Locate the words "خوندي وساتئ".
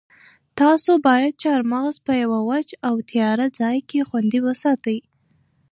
4.09-4.99